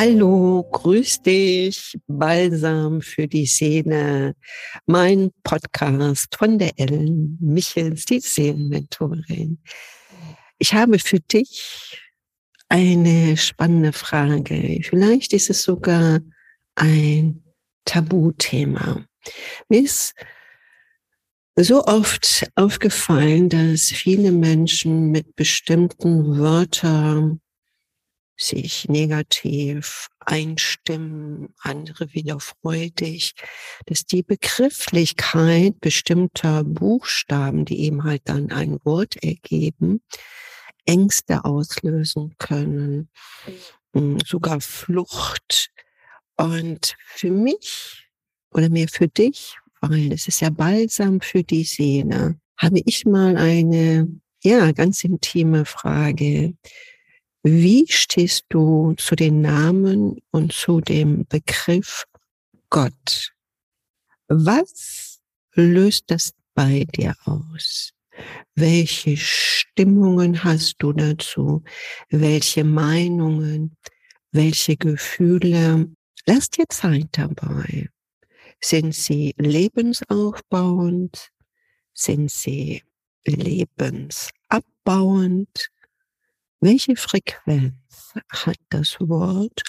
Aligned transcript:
Hallo, 0.00 0.62
grüß 0.62 1.22
dich, 1.22 1.98
Balsam 2.06 3.00
für 3.00 3.26
die 3.26 3.46
Seele, 3.46 4.36
mein 4.86 5.32
Podcast 5.42 6.36
von 6.36 6.56
der 6.56 6.70
Ellen 6.78 7.36
Michels, 7.40 8.04
die 8.04 8.20
Seelenmentorin. 8.20 9.58
Ich 10.60 10.72
habe 10.72 11.00
für 11.00 11.18
dich 11.18 12.00
eine 12.68 13.36
spannende 13.36 13.92
Frage. 13.92 14.78
Vielleicht 14.88 15.32
ist 15.32 15.50
es 15.50 15.64
sogar 15.64 16.20
ein 16.76 17.42
Tabuthema. 17.84 19.04
Mir 19.68 19.82
ist 19.82 20.14
so 21.56 21.84
oft 21.86 22.48
aufgefallen, 22.54 23.48
dass 23.48 23.90
viele 23.90 24.30
Menschen 24.30 25.10
mit 25.10 25.34
bestimmten 25.34 26.38
Wörtern 26.38 27.40
sich 28.38 28.88
negativ 28.88 30.08
einstimmen, 30.20 31.54
andere 31.60 32.14
wieder 32.14 32.38
freudig, 32.40 33.34
dass 33.86 34.06
die 34.06 34.22
Begrifflichkeit 34.22 35.80
bestimmter 35.80 36.62
Buchstaben, 36.64 37.64
die 37.64 37.80
eben 37.80 38.04
halt 38.04 38.22
dann 38.24 38.52
ein 38.52 38.78
Wort 38.84 39.16
ergeben, 39.22 40.02
Ängste 40.86 41.44
auslösen 41.44 42.34
können, 42.38 43.10
hm, 43.92 44.18
sogar 44.24 44.60
Flucht. 44.60 45.70
Und 46.36 46.94
für 47.06 47.30
mich 47.30 48.08
oder 48.52 48.68
mehr 48.68 48.88
für 48.88 49.08
dich, 49.08 49.56
weil 49.80 50.12
es 50.12 50.28
ist 50.28 50.40
ja 50.40 50.50
balsam 50.50 51.20
für 51.20 51.42
die 51.42 51.64
Seele, 51.64 52.38
habe 52.56 52.80
ich 52.84 53.04
mal 53.04 53.36
eine, 53.36 54.08
ja, 54.42 54.72
ganz 54.72 55.02
intime 55.04 55.64
Frage. 55.64 56.54
Wie 57.42 57.86
stehst 57.88 58.46
du 58.48 58.94
zu 58.96 59.14
den 59.14 59.42
Namen 59.42 60.20
und 60.30 60.52
zu 60.52 60.80
dem 60.80 61.24
Begriff 61.26 62.04
Gott? 62.68 63.32
Was 64.26 65.20
löst 65.54 66.10
das 66.10 66.32
bei 66.54 66.84
dir 66.96 67.14
aus? 67.24 67.92
Welche 68.56 69.16
Stimmungen 69.16 70.42
hast 70.42 70.78
du 70.80 70.92
dazu? 70.92 71.62
Welche 72.10 72.64
Meinungen? 72.64 73.76
Welche 74.32 74.76
Gefühle? 74.76 75.86
Lass 76.26 76.50
dir 76.50 76.64
Zeit 76.68 77.06
dabei. 77.12 77.88
Sind 78.60 78.92
sie 78.94 79.34
lebensaufbauend? 79.38 81.30
Sind 81.94 82.32
sie 82.32 82.82
lebensabbauend? 83.24 85.70
Welche 86.60 86.96
Frequenz 86.96 88.14
hat 88.30 88.58
das 88.68 88.98
Wort 88.98 89.62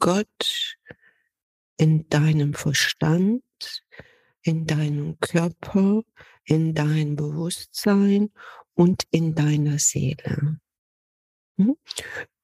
Gott 0.00 0.76
in 1.76 2.08
deinem 2.08 2.52
Verstand, 2.52 3.44
in 4.42 4.66
deinem 4.66 5.20
Körper, 5.20 6.02
in 6.44 6.74
deinem 6.74 7.14
Bewusstsein 7.14 8.32
und 8.74 9.04
in 9.12 9.36
deiner 9.36 9.78
Seele? 9.78 10.58
Hm? 11.58 11.76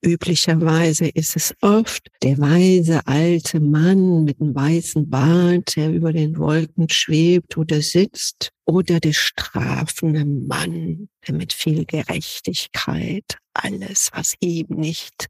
Üblicherweise 0.04 1.06
ist 1.06 1.36
es 1.36 1.54
oft 1.60 2.08
der 2.22 2.38
weise 2.38 3.06
alte 3.06 3.60
Mann 3.60 4.24
mit 4.24 4.40
einem 4.40 4.54
weißen 4.54 5.08
Bart, 5.08 5.76
der 5.76 5.90
über 5.90 6.12
den 6.12 6.36
Wolken 6.38 6.88
schwebt 6.88 7.56
oder 7.56 7.82
sitzt, 7.82 8.50
oder 8.64 8.98
der 8.98 9.12
strafende 9.12 10.24
Mann, 10.24 11.08
der 11.26 11.34
mit 11.34 11.52
viel 11.52 11.84
Gerechtigkeit 11.84 13.36
alles, 13.54 14.10
was 14.12 14.34
ihm 14.40 14.66
nicht 14.70 15.28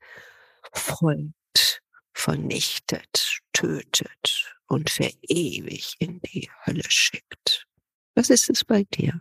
folgt, 0.72 1.82
vernichtet, 2.14 3.40
tötet 3.52 4.54
und 4.68 4.88
für 4.88 5.10
ewig 5.28 5.96
in 5.98 6.20
die 6.20 6.48
Hölle 6.64 6.84
schickt. 6.88 7.66
Was 8.14 8.30
ist 8.30 8.48
es 8.48 8.64
bei 8.64 8.84
dir? 8.84 9.20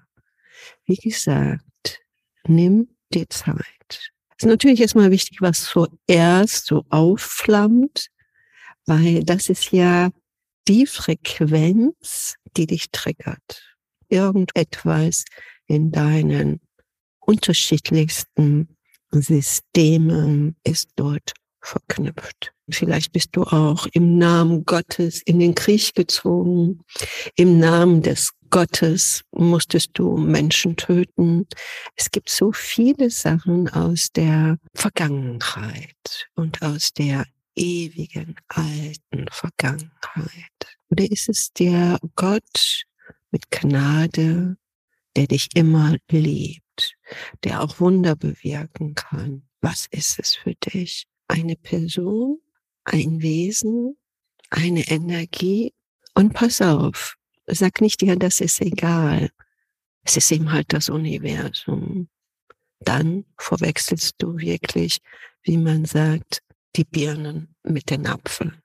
Wie 0.85 0.95
gesagt, 0.95 1.99
nimm 2.45 2.95
dir 3.13 3.29
Zeit 3.29 4.11
ist 4.41 4.47
natürlich 4.47 4.81
erstmal 4.81 5.11
wichtig, 5.11 5.39
was 5.41 5.65
zuerst 5.65 6.65
so 6.65 6.83
aufflammt, 6.89 8.07
weil 8.87 9.23
das 9.23 9.49
ist 9.49 9.71
ja 9.71 10.09
die 10.67 10.87
Frequenz, 10.87 12.35
die 12.57 12.65
dich 12.65 12.89
triggert. 12.91 13.77
Irgendetwas 14.09 15.25
in 15.67 15.91
deinen 15.91 16.59
unterschiedlichsten 17.19 18.75
Systemen 19.11 20.55
ist 20.63 20.89
dort 20.95 21.33
verknüpft. 21.61 22.53
Vielleicht 22.69 23.11
bist 23.11 23.29
du 23.33 23.43
auch 23.43 23.87
im 23.93 24.17
Namen 24.17 24.65
Gottes 24.65 25.21
in 25.21 25.39
den 25.39 25.55
Krieg 25.55 25.93
gezogen, 25.95 26.81
im 27.35 27.59
Namen 27.59 28.01
des 28.01 28.31
Gottes 28.51 29.23
musstest 29.31 29.91
du 29.93 30.17
Menschen 30.17 30.75
töten. 30.75 31.47
Es 31.95 32.11
gibt 32.11 32.29
so 32.29 32.51
viele 32.51 33.09
Sachen 33.09 33.69
aus 33.69 34.09
der 34.13 34.57
Vergangenheit 34.75 36.27
und 36.35 36.61
aus 36.61 36.91
der 36.91 37.25
ewigen 37.55 38.35
alten 38.49 39.25
Vergangenheit. 39.31 40.67
Oder 40.89 41.09
ist 41.09 41.29
es 41.29 41.53
der 41.53 41.97
Gott 42.15 42.83
mit 43.31 43.49
Gnade, 43.51 44.57
der 45.15 45.27
dich 45.27 45.47
immer 45.55 45.95
liebt, 46.09 46.97
der 47.45 47.61
auch 47.61 47.79
Wunder 47.79 48.17
bewirken 48.17 48.95
kann? 48.95 49.43
Was 49.61 49.87
ist 49.91 50.19
es 50.19 50.35
für 50.35 50.55
dich? 50.55 51.05
Eine 51.31 51.55
Person, 51.55 52.39
ein 52.83 53.21
Wesen, 53.21 53.97
eine 54.49 54.87
Energie? 54.89 55.73
Und 56.13 56.33
pass 56.33 56.61
auf, 56.61 57.15
Sag 57.53 57.81
nicht 57.81 57.99
dir, 57.99 58.15
das 58.15 58.39
ist 58.39 58.61
egal. 58.61 59.29
Es 60.03 60.15
ist 60.15 60.31
eben 60.31 60.53
halt 60.53 60.71
das 60.71 60.87
Universum. 60.87 62.07
Dann 62.79 63.25
verwechselst 63.37 64.15
du 64.19 64.37
wirklich, 64.37 64.99
wie 65.43 65.57
man 65.57 65.83
sagt, 65.83 66.43
die 66.77 66.85
Birnen 66.85 67.53
mit 67.63 67.89
den 67.89 68.07
Apfeln. 68.07 68.61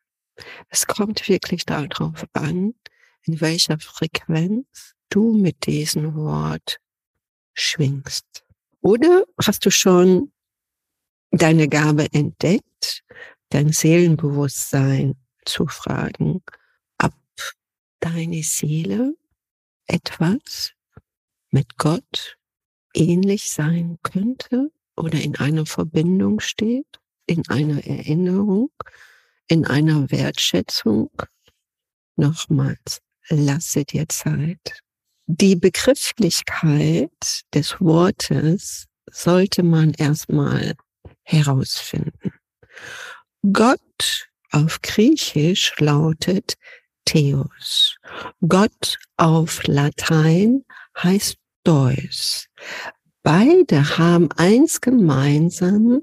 Es 0.69 0.87
kommt 0.87 1.29
wirklich 1.29 1.65
darauf 1.65 2.25
an, 2.33 2.75
in 3.25 3.41
welcher 3.41 3.79
Frequenz 3.81 4.95
du 5.11 5.33
mit 5.33 5.67
diesem 5.67 6.15
Wort 6.15 6.79
schwingst. 7.55 8.45
Oder 8.83 9.25
hast 9.45 9.67
du 9.67 9.71
schon 9.71 10.31
deine 11.31 11.69
Gabe 11.69 12.07
entdeckt, 12.13 13.03
dein 13.51 13.73
Seelenbewusstsein 13.73 15.15
zu 15.45 15.67
fragen, 15.67 16.43
deine 18.01 18.43
Seele 18.43 19.15
etwas 19.87 20.73
mit 21.51 21.77
Gott 21.77 22.37
ähnlich 22.95 23.51
sein 23.51 23.99
könnte 24.03 24.71
oder 24.97 25.21
in 25.21 25.37
einer 25.37 25.67
Verbindung 25.67 26.41
steht, 26.41 27.01
in 27.27 27.47
einer 27.49 27.85
Erinnerung, 27.85 28.71
in 29.49 29.67
einer 29.67 30.11
Wertschätzung. 30.11 31.11
Nochmals, 32.17 33.01
lasse 33.29 33.85
dir 33.85 34.09
Zeit. 34.09 34.83
Die 35.27 35.57
Begrifflichkeit 35.57 37.43
des 37.53 37.81
Wortes 37.81 38.87
sollte 39.11 39.63
man 39.63 39.93
erstmal 39.95 40.77
herausfinden. 41.27 42.33
Gott 43.53 44.29
auf 44.53 44.81
Griechisch 44.81 45.75
lautet 45.79 46.57
Theos. 47.05 47.97
Gott 48.47 48.99
auf 49.17 49.63
Latein 49.65 50.65
heißt 50.97 51.37
Deus. 51.65 52.47
Beide 53.23 53.99
haben 53.99 54.31
eins 54.33 54.81
gemeinsam, 54.81 56.03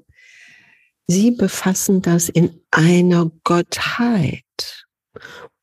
sie 1.07 1.31
befassen 1.31 2.01
das 2.01 2.29
in 2.29 2.61
einer 2.71 3.31
Gottheit. 3.43 4.85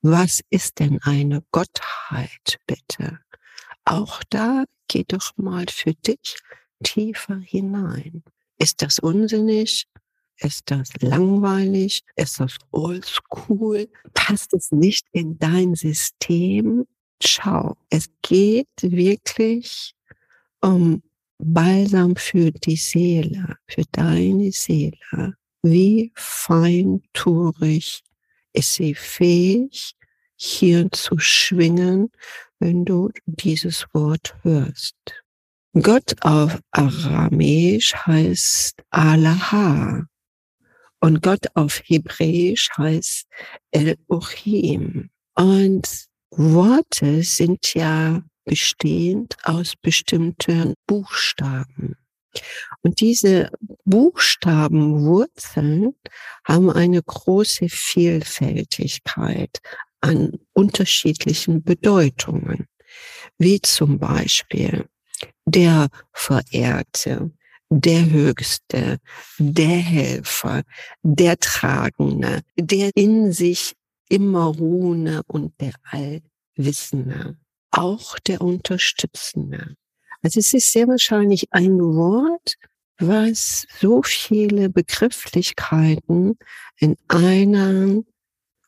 Was 0.01 0.41
ist 0.49 0.79
denn 0.79 0.99
eine 1.03 1.43
Gottheit, 1.51 2.59
bitte? 2.65 3.19
Auch 3.85 4.23
da 4.29 4.65
geht 4.87 5.13
doch 5.13 5.37
mal 5.37 5.65
für 5.69 5.93
dich 5.93 6.37
tiefer 6.83 7.37
hinein. 7.37 8.23
Ist 8.61 8.83
das 8.83 8.99
unsinnig? 8.99 9.87
Ist 10.37 10.69
das 10.69 10.89
langweilig? 11.01 12.03
Ist 12.15 12.39
das 12.39 12.57
oldschool? 12.69 13.89
Passt 14.13 14.53
es 14.53 14.71
nicht 14.71 15.07
in 15.13 15.39
dein 15.39 15.73
System? 15.73 16.85
Schau, 17.23 17.75
es 17.89 18.05
geht 18.21 18.67
wirklich 18.83 19.95
um 20.61 21.01
Balsam 21.39 22.15
für 22.15 22.51
die 22.51 22.75
Seele, 22.75 23.57
für 23.67 23.81
deine 23.93 24.51
Seele. 24.51 25.33
Wie 25.63 26.11
feinturig 26.13 28.03
ist 28.53 28.75
sie 28.75 28.93
fähig, 28.93 29.95
hier 30.35 30.91
zu 30.91 31.17
schwingen, 31.17 32.11
wenn 32.59 32.85
du 32.85 33.09
dieses 33.25 33.87
Wort 33.91 34.35
hörst. 34.43 34.95
Gott 35.73 36.15
auf 36.19 36.59
Aramäisch 36.71 37.95
heißt 37.95 38.83
Alaha. 38.89 40.05
Und 40.99 41.23
Gott 41.23 41.45
auf 41.53 41.81
Hebräisch 41.85 42.67
heißt 42.77 43.25
El-Ochim. 43.71 45.09
Und 45.35 45.87
Worte 46.31 47.23
sind 47.23 47.73
ja 47.73 48.21
bestehend 48.43 49.37
aus 49.43 49.75
bestimmten 49.81 50.73
Buchstaben. 50.87 51.95
Und 52.81 52.99
diese 52.99 53.49
Buchstabenwurzeln 53.85 55.95
haben 56.43 56.69
eine 56.69 57.01
große 57.01 57.69
Vielfältigkeit 57.69 59.59
an 60.01 60.33
unterschiedlichen 60.51 61.63
Bedeutungen, 61.63 62.67
wie 63.37 63.61
zum 63.61 63.99
Beispiel 63.99 64.85
der 65.51 65.89
Verehrte, 66.13 67.31
der 67.69 68.09
Höchste, 68.09 68.99
der 69.37 69.77
Helfer, 69.77 70.63
der 71.03 71.37
Tragende, 71.37 72.41
der 72.57 72.91
in 72.95 73.31
sich 73.31 73.73
immer 74.09 74.45
Ruhende 74.45 75.21
und 75.27 75.53
der 75.61 75.73
Allwissende, 75.83 77.37
auch 77.71 78.19
der 78.19 78.41
Unterstützende. 78.41 79.75
Also 80.21 80.39
es 80.39 80.53
ist 80.53 80.71
sehr 80.71 80.87
wahrscheinlich 80.87 81.47
ein 81.51 81.79
Wort, 81.79 82.55
was 82.99 83.65
so 83.79 84.03
viele 84.03 84.69
Begrifflichkeiten 84.69 86.37
in 86.77 86.97
einer 87.07 88.03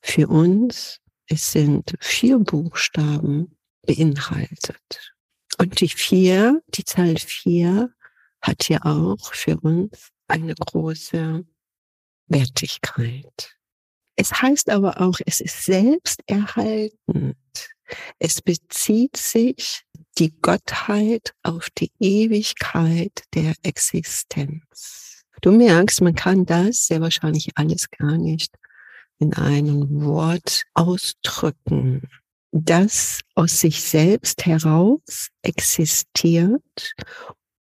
für 0.02 0.28
uns, 0.28 1.00
es 1.28 1.52
sind 1.52 1.94
vier 2.00 2.40
Buchstaben, 2.40 3.56
beinhaltet. 3.86 5.13
Und 5.58 5.80
die 5.80 5.90
vier, 5.90 6.62
die 6.70 6.86
Zahl 6.86 7.18
vier, 7.18 7.94
hat 8.42 8.68
ja 8.70 8.80
auch 8.84 9.34
für 9.34 9.60
uns 9.60 10.10
eine 10.28 10.56
große 10.56 11.46
Wertigkeit. 12.28 13.56
Es 14.16 14.42
heißt 14.42 14.70
aber 14.70 15.02
auch, 15.02 15.20
es 15.26 15.40
ist 15.40 15.64
selbsterhaltend. 15.66 17.36
Es 18.20 18.42
bezieht 18.42 19.18
sich 19.18 19.84
die 20.18 20.36
Gottheit 20.42 21.34
auf 21.44 21.70
die 21.78 21.92
Ewigkeit 22.00 23.24
der 23.34 23.54
Existenz. 23.64 25.24
Du 25.42 25.52
merkst, 25.52 26.02
man 26.02 26.16
kann 26.16 26.46
das 26.46 26.86
sehr 26.86 27.02
wahrscheinlich 27.02 27.50
alles 27.56 27.90
gar 27.90 28.18
nicht 28.18 28.56
in 29.20 29.34
einem 29.34 30.04
Wort 30.04 30.64
ausdrücken, 30.74 32.08
das 32.54 33.22
aus 33.34 33.62
sich 33.62 33.82
selbst 33.82 34.46
heraus 34.46 35.30
existiert 35.42 36.94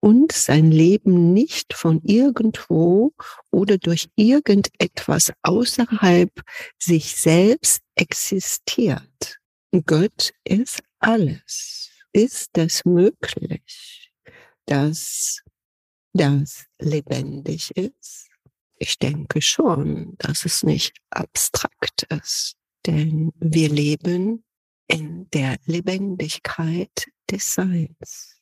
und 0.02 0.34
sein 0.34 0.70
Leben 0.70 1.32
nicht 1.32 1.74
von 1.74 2.02
irgendwo 2.04 3.14
oder 3.52 3.78
durch 3.78 4.10
irgendetwas 4.16 5.32
außerhalb 5.44 6.32
sich 6.78 7.16
selbst 7.16 7.82
existiert. 7.96 9.40
Gott 9.86 10.34
ist 10.44 10.84
alles. 11.00 11.90
Ist 12.12 12.50
das 12.54 12.84
möglich, 12.84 14.12
dass 14.66 15.42
das 16.12 16.66
lebendig 16.80 17.72
ist? 17.78 18.28
Ich 18.76 18.98
denke 18.98 19.42
schon, 19.42 20.16
dass 20.18 20.44
es 20.44 20.64
nicht 20.64 20.98
abstrakt 21.12 22.04
ist, 22.10 22.58
denn 22.86 23.32
wir 23.40 23.70
leben 23.70 24.44
in 24.92 25.30
der 25.32 25.58
Lebendigkeit 25.66 27.08
des 27.30 27.54
Seins 27.54 28.42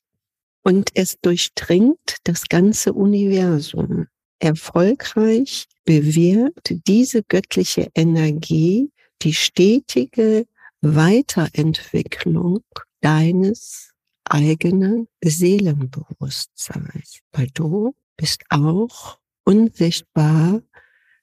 und 0.63 0.89
es 0.95 1.17
durchdringt 1.21 2.17
das 2.23 2.47
ganze 2.49 2.93
Universum. 2.93 4.07
Erfolgreich 4.39 5.65
bewirkt 5.85 6.75
diese 6.87 7.23
göttliche 7.23 7.89
Energie 7.93 8.91
die 9.21 9.33
stetige 9.33 10.45
Weiterentwicklung 10.81 12.63
deines 13.01 13.91
eigenen 14.23 15.07
Seelenbewusstseins, 15.23 17.19
weil 17.31 17.47
du 17.53 17.93
bist 18.15 18.43
auch 18.49 19.19
unsichtbar 19.43 20.61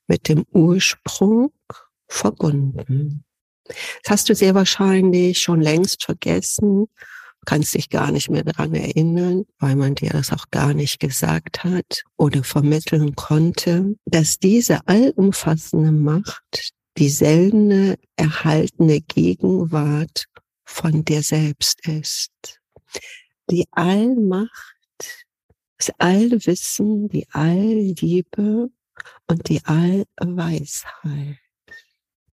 mit 0.07 0.29
dem 0.29 0.45
Ursprung 0.53 1.53
verbunden. 2.07 3.26
Das 3.69 4.11
hast 4.11 4.29
du 4.29 4.35
sehr 4.35 4.55
wahrscheinlich 4.55 5.41
schon 5.41 5.61
längst 5.61 6.05
vergessen 6.05 6.87
kannst 7.47 7.75
dich 7.75 7.89
gar 7.89 8.13
nicht 8.13 8.29
mehr 8.29 8.45
daran 8.45 8.75
erinnern, 8.75 9.47
weil 9.59 9.77
man 9.77 9.95
dir 9.95 10.11
das 10.11 10.33
auch 10.33 10.51
gar 10.51 10.75
nicht 10.75 11.01
gesagt 11.01 11.65
hat 11.65 12.03
oder 12.19 12.45
vermitteln 12.45 13.15
konnte, 13.15 13.95
dass 14.05 14.39
diese 14.39 14.87
allumfassende 14.87 15.93
Macht 15.93 16.73
die 16.99 17.09
seltene 17.09 17.97
erhaltene 18.17 19.01
Gegenwart 19.01 20.27
von 20.65 21.05
dir 21.05 21.23
selbst 21.23 21.87
ist. 21.87 22.33
Die 23.49 23.67
Allmacht, 23.71 25.27
das 25.79 25.93
Allwissen, 25.99 27.09
die 27.09 27.27
Allliebe 27.31 28.71
und 29.29 29.49
die 29.49 29.61
Allweisheit 29.65 31.39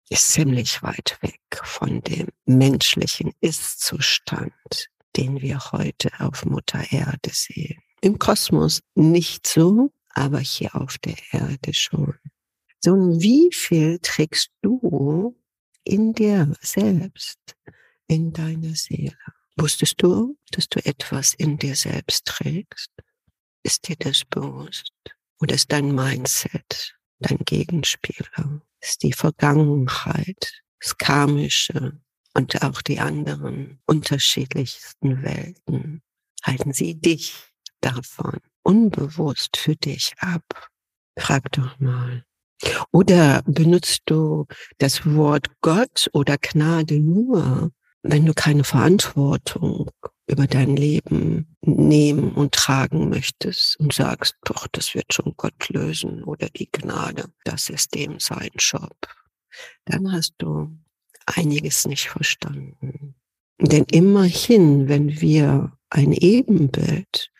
ist 0.09 0.31
ziemlich 0.31 0.81
weit 0.81 1.17
weg 1.21 1.41
von 1.63 2.01
dem 2.01 2.27
menschlichen 2.45 3.33
Ist-Zustand, 3.41 4.89
den 5.15 5.41
wir 5.41 5.59
heute 5.71 6.11
auf 6.19 6.45
Mutter 6.45 6.91
Erde 6.91 7.29
sehen. 7.31 7.81
Im 8.01 8.17
Kosmos 8.17 8.81
nicht 8.95 9.45
so, 9.45 9.91
aber 10.09 10.39
hier 10.39 10.75
auf 10.75 10.97
der 10.97 11.15
Erde 11.31 11.73
schon. 11.73 12.15
So, 12.79 12.93
wie 13.19 13.49
viel 13.53 13.99
trägst 13.99 14.51
du 14.61 15.35
in 15.83 16.13
dir 16.13 16.53
selbst, 16.61 17.39
in 18.07 18.33
deiner 18.33 18.75
Seele? 18.75 19.17
Wusstest 19.57 19.95
du, 19.97 20.37
dass 20.51 20.69
du 20.69 20.83
etwas 20.85 21.33
in 21.33 21.57
dir 21.57 21.75
selbst 21.75 22.25
trägst? 22.25 22.91
Ist 23.63 23.87
dir 23.87 23.97
das 23.97 24.23
bewusst? 24.25 24.93
Oder 25.41 25.55
ist 25.55 25.71
dein 25.71 25.93
Mindset 25.93 26.98
dein 27.19 27.39
Gegenspieler? 27.39 28.61
Ist 28.81 29.03
die 29.03 29.13
Vergangenheit, 29.13 30.61
das 30.79 30.97
Karmische, 30.97 31.99
und 32.33 32.61
auch 32.61 32.81
die 32.81 32.99
anderen 32.99 33.79
unterschiedlichsten 33.85 35.23
Welten 35.23 36.01
halten 36.43 36.73
sie 36.73 36.95
dich 36.95 37.33
davon 37.81 38.39
unbewusst 38.63 39.57
für 39.57 39.75
dich 39.75 40.13
ab. 40.19 40.69
Frag 41.17 41.51
doch 41.51 41.79
mal. 41.79 42.23
Oder 42.91 43.41
benutzt 43.45 44.01
du 44.05 44.45
das 44.77 45.05
Wort 45.05 45.47
Gott 45.61 46.09
oder 46.13 46.37
Gnade 46.37 46.99
nur, 46.99 47.71
wenn 48.03 48.25
du 48.25 48.33
keine 48.33 48.63
Verantwortung 48.63 49.89
über 50.29 50.45
dein 50.45 50.75
Leben 50.75 51.57
nehmen 51.61 52.33
und 52.33 52.53
tragen 52.53 53.09
möchtest 53.09 53.79
und 53.79 53.93
sagst, 53.93 54.35
doch, 54.43 54.67
das 54.67 54.93
wird 54.93 55.11
schon 55.11 55.33
Gott 55.37 55.69
lösen 55.69 56.23
oder 56.23 56.49
die 56.49 56.71
Gnade, 56.71 57.25
das 57.45 57.69
ist 57.69 57.95
dem 57.95 58.19
sein 58.19 58.51
Job. 58.57 58.95
Dann 59.85 60.11
hast 60.11 60.35
du 60.37 60.77
einiges 61.25 61.87
nicht 61.87 62.09
verstanden. 62.09 63.15
Denn 63.59 63.85
immerhin, 63.91 64.87
wenn 64.87 65.19
wir 65.19 65.73
ein 65.89 66.13
Ebenbild 66.13 67.31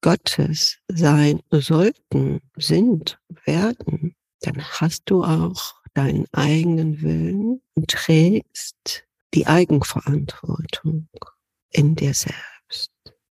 Gottes 0.00 0.78
sein 0.88 1.40
sollten, 1.50 2.40
sind, 2.56 3.20
werden, 3.44 4.16
dann 4.40 4.62
hast 4.62 5.02
du 5.06 5.22
auch 5.22 5.74
deinen 5.94 6.26
eigenen 6.32 7.02
Willen 7.02 7.60
und 7.74 7.90
trägst 7.90 9.04
die 9.34 9.46
Eigenverantwortung 9.46 11.08
in 11.72 11.94
dir 11.94 12.14
selbst. 12.14 12.90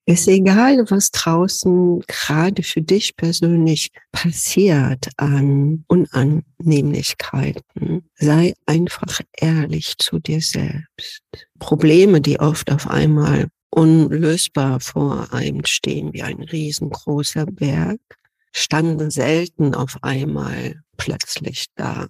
Ist 0.07 0.27
egal, 0.27 0.91
was 0.91 1.11
draußen 1.11 2.01
gerade 2.07 2.63
für 2.63 2.81
dich 2.81 3.15
persönlich 3.15 3.91
passiert 4.11 5.11
an 5.19 5.85
Unannehmlichkeiten. 5.87 8.09
Sei 8.15 8.55
einfach 8.65 9.21
ehrlich 9.37 9.99
zu 9.99 10.19
dir 10.19 10.41
selbst. 10.41 11.23
Probleme, 11.59 12.23
die 12.23 12.41
oft 12.41 12.73
auf 12.73 12.89
einmal 12.89 13.49
unlösbar 13.69 14.81
vor 14.81 15.31
einem 15.35 15.67
stehen, 15.67 16.15
wie 16.15 16.23
ein 16.23 16.41
riesengroßer 16.41 17.45
Berg, 17.45 18.01
standen 18.51 19.11
selten 19.11 19.75
auf 19.75 20.03
einmal 20.03 20.83
plötzlich 20.97 21.67
da, 21.75 22.09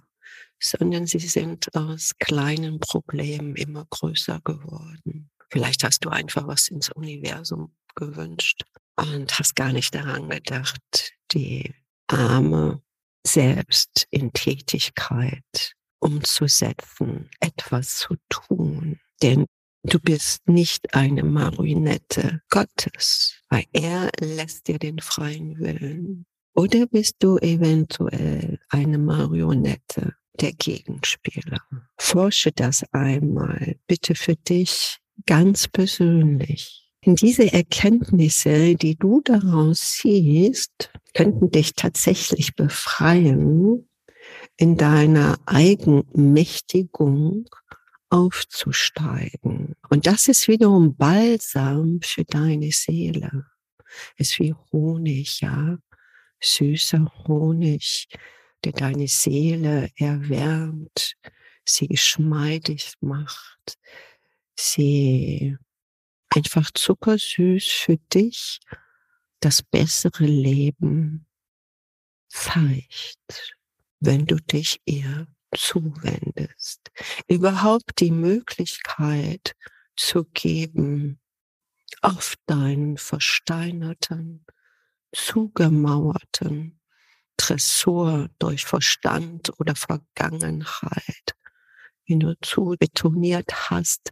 sondern 0.57 1.05
sie 1.05 1.19
sind 1.19 1.75
aus 1.75 2.13
kleinen 2.17 2.79
Problemen 2.79 3.55
immer 3.55 3.85
größer 3.89 4.39
geworden. 4.43 5.29
Vielleicht 5.51 5.83
hast 5.83 6.05
du 6.05 6.09
einfach 6.09 6.47
was 6.47 6.67
ins 6.67 6.89
Universum 6.89 7.71
gewünscht 7.95 8.63
und 8.95 9.37
hast 9.37 9.55
gar 9.55 9.71
nicht 9.71 9.95
daran 9.95 10.29
gedacht, 10.29 11.13
die 11.31 11.73
Arme 12.07 12.81
selbst 13.25 14.07
in 14.09 14.31
Tätigkeit 14.33 15.75
umzusetzen, 15.99 17.29
etwas 17.39 17.97
zu 17.97 18.15
tun. 18.29 18.99
Denn 19.21 19.45
du 19.83 19.99
bist 19.99 20.47
nicht 20.47 20.93
eine 20.93 21.23
Marionette 21.23 22.41
Gottes, 22.49 23.41
weil 23.49 23.65
er 23.73 24.09
lässt 24.19 24.67
dir 24.67 24.79
den 24.79 24.99
freien 24.99 25.59
Willen. 25.59 26.25
Oder 26.55 26.87
bist 26.87 27.17
du 27.19 27.37
eventuell 27.37 28.59
eine 28.69 28.97
Marionette 28.97 30.15
der 30.39 30.53
Gegenspieler? 30.53 31.61
Forsche 31.97 32.51
das 32.51 32.83
einmal 32.91 33.77
bitte 33.87 34.15
für 34.15 34.35
dich 34.35 34.99
ganz 35.29 35.67
persönlich. 35.67 36.89
In 37.01 37.15
diese 37.15 37.53
Erkenntnisse, 37.53 38.73
die 38.73 38.95
du 38.95 39.21
daraus 39.23 39.99
siehst, 39.99 40.91
könnten 41.13 41.51
dich 41.51 41.75
tatsächlich 41.75 42.55
befreien, 42.55 43.87
in 44.57 44.75
deiner 44.75 45.37
Eigenmächtigung 45.45 47.47
aufzusteigen. 48.09 49.75
Und 49.91 50.07
das 50.07 50.27
ist 50.27 50.47
wiederum 50.47 50.95
Balsam 50.95 51.99
für 52.01 52.23
deine 52.23 52.71
Seele. 52.71 53.45
Es 54.17 54.31
ist 54.31 54.39
wie 54.39 54.55
Honig, 54.71 55.41
ja. 55.41 55.77
Süßer 56.41 57.05
Honig, 57.27 58.07
der 58.63 58.71
deine 58.71 59.07
Seele 59.07 59.89
erwärmt, 59.95 61.17
sie 61.65 61.87
geschmeidig 61.87 62.93
macht, 62.99 63.77
sie 64.59 65.57
einfach 66.29 66.71
zuckersüß 66.71 67.67
für 67.67 67.97
dich 68.13 68.59
das 69.39 69.63
bessere 69.63 70.25
Leben 70.25 71.25
zeigt, 72.27 73.55
wenn 73.99 74.25
du 74.25 74.35
dich 74.35 74.81
ihr 74.85 75.27
zuwendest. 75.55 76.91
Überhaupt 77.27 77.99
die 77.99 78.11
Möglichkeit 78.11 79.55
zu 79.95 80.25
geben, 80.25 81.19
auf 82.01 82.35
deinen 82.45 82.97
versteinerten, 82.97 84.45
zugemauerten 85.11 86.79
Tresor 87.35 88.29
durch 88.37 88.65
Verstand 88.65 89.51
oder 89.59 89.75
Vergangenheit, 89.75 91.35
wie 92.05 92.19
du 92.19 92.35
zu 92.41 92.75
betoniert 92.79 93.69
hast, 93.69 94.11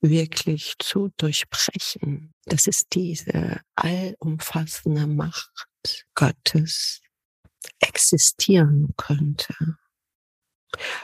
wirklich 0.00 0.74
zu 0.78 1.10
durchbrechen. 1.16 2.34
Das 2.44 2.66
ist 2.66 2.94
diese 2.94 3.60
allumfassende 3.74 5.06
Macht 5.06 5.68
Gottes 6.14 7.00
existieren 7.80 8.94
könnte. 8.96 9.54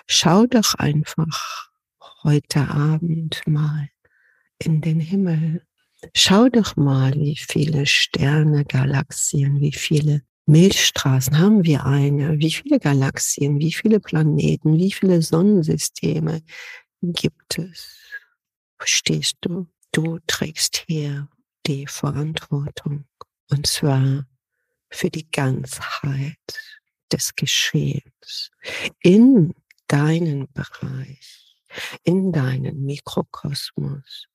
Schau 0.07 0.47
doch 0.47 0.75
einfach 0.75 1.71
heute 2.23 2.69
Abend 2.69 3.43
mal 3.47 3.89
in 4.59 4.81
den 4.81 5.01
Himmel. 5.01 5.67
Schau 6.15 6.49
doch 6.49 6.77
mal, 6.77 7.15
wie 7.15 7.37
viele 7.37 7.87
Sterne, 7.87 8.65
Galaxien, 8.65 9.61
wie 9.61 9.73
viele 9.73 10.23
Milchstraßen 10.47 11.39
haben 11.39 11.65
wir 11.65 11.87
eine, 11.87 12.39
wie 12.39 12.53
viele 12.53 12.79
Galaxien, 12.79 13.59
wie 13.59 13.73
viele 13.73 14.01
Planeten, 14.01 14.77
wie 14.77 14.93
viele 14.93 15.23
Sonnensysteme 15.23 16.43
gibt 17.01 17.59
es. 17.59 18.04
Verstehst 18.85 19.39
du? 19.41 19.67
Du 19.93 20.19
trägst 20.27 20.85
hier 20.87 21.27
die 21.67 21.87
Verantwortung. 21.87 23.07
Und 23.49 23.67
zwar 23.67 24.27
für 24.91 25.09
die 25.09 25.27
Ganzheit 25.31 26.37
des 27.11 27.35
Geschehens 27.35 28.51
in 29.01 29.55
deinen 29.89 30.53
Bereich, 30.53 31.57
in 32.03 32.31
deinen 32.31 32.83
Mikrokosmos, 32.85 34.27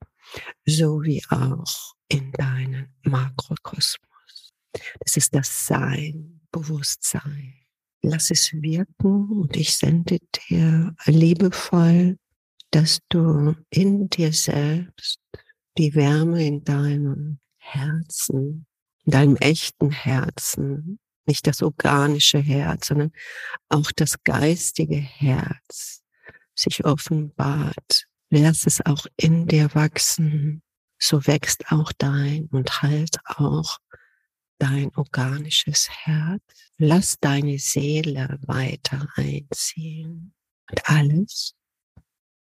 sowie 0.65 1.21
auch 1.29 1.93
in 2.07 2.31
deinen 2.31 2.91
Makrokosmos. 3.03 4.53
Das 5.01 5.15
ist 5.15 5.35
das 5.35 5.67
Sein, 5.67 6.41
Bewusstsein. 6.51 7.53
Lass 8.01 8.31
es 8.31 8.51
wirken 8.53 9.29
und 9.29 9.55
ich 9.55 9.77
sende 9.77 10.17
dir 10.49 10.95
liebevoll 11.05 12.17
dass 12.71 12.99
du 13.09 13.55
in 13.69 14.09
dir 14.09 14.33
selbst 14.33 15.19
die 15.77 15.95
Wärme 15.95 16.45
in 16.45 16.63
deinem 16.63 17.39
Herzen, 17.57 18.65
in 19.05 19.11
deinem 19.11 19.35
echten 19.37 19.91
Herzen, 19.91 20.99
nicht 21.25 21.47
das 21.47 21.61
organische 21.61 22.39
Herz, 22.39 22.87
sondern 22.87 23.11
auch 23.69 23.91
das 23.91 24.23
geistige 24.23 24.97
Herz 24.97 26.01
sich 26.55 26.85
offenbart. 26.85 28.05
Lass 28.29 28.65
es 28.65 28.85
auch 28.85 29.05
in 29.15 29.47
dir 29.47 29.73
wachsen. 29.73 30.61
So 30.99 31.25
wächst 31.25 31.71
auch 31.71 31.93
dein 31.97 32.47
und 32.47 32.81
halt 32.81 33.17
auch 33.25 33.77
dein 34.57 34.93
organisches 34.95 35.87
Herz. 35.89 36.41
Lass 36.77 37.17
deine 37.19 37.57
Seele 37.57 38.39
weiter 38.41 39.07
einziehen. 39.15 40.33
Und 40.69 40.89
alles, 40.89 41.55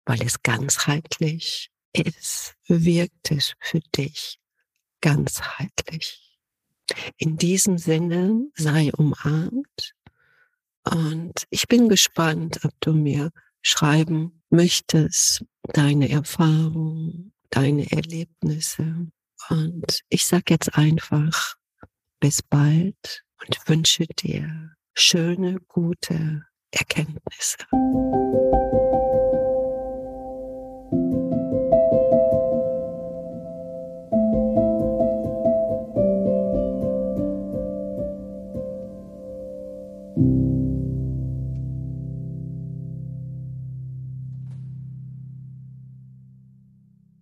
weil 0.05 0.22
es 0.22 0.41
ganzheitlich 0.43 1.72
ist, 1.93 2.55
wirkt 2.67 3.31
es 3.31 3.53
für 3.60 3.79
dich 3.95 4.39
ganzheitlich. 5.01 6.39
In 7.17 7.38
diesem 7.38 7.77
Sinne 7.77 8.48
sei 8.55 8.91
umarmt 8.93 9.93
und 10.89 11.45
ich 11.50 11.67
bin 11.67 11.88
gespannt, 11.89 12.60
ob 12.63 12.72
du 12.81 12.93
mir 12.93 13.31
schreiben 13.62 14.43
möchtest, 14.50 15.45
deine 15.63 16.10
Erfahrungen, 16.10 17.33
deine 17.50 17.89
Erlebnisse. 17.91 19.07
Und 19.50 20.01
ich 20.10 20.25
sage 20.25 20.45
jetzt 20.50 20.75
einfach 20.77 21.55
bis 22.19 22.41
bald 22.41 23.24
und 23.41 23.57
wünsche 23.67 24.05
dir 24.05 24.75
schöne, 24.93 25.60
gute 25.67 26.45
Erkenntnisse. 26.72 27.57